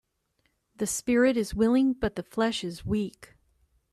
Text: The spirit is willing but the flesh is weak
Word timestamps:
The 0.77 0.87
spirit 0.87 1.37
is 1.37 1.53
willing 1.53 1.93
but 1.93 2.15
the 2.15 2.23
flesh 2.23 2.63
is 2.63 2.83
weak 2.83 3.35